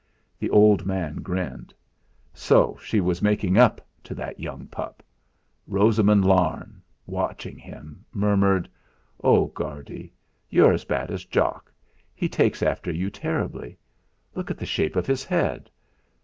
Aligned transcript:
The 0.39 0.49
old 0.49 0.83
man 0.83 1.17
grinned. 1.17 1.75
So 2.33 2.75
she 2.81 2.99
was 2.99 3.21
making 3.21 3.55
up 3.59 3.85
to 4.03 4.15
that 4.15 4.39
young 4.39 4.65
pup! 4.65 5.03
Rosamund 5.67 6.25
Larne, 6.25 6.81
watching 7.05 7.55
him, 7.59 8.03
murmured: 8.11 8.67
"Oh! 9.23 9.45
Guardy, 9.53 10.11
you're 10.49 10.73
as 10.73 10.85
bad 10.85 11.11
as 11.11 11.23
Jock. 11.25 11.71
He 12.15 12.27
takes 12.27 12.63
after 12.63 12.91
you 12.91 13.11
terribly. 13.11 13.77
Look 14.33 14.49
at 14.49 14.57
the 14.57 14.65
shape 14.65 14.95
of 14.95 15.05
his 15.05 15.23
head. 15.23 15.69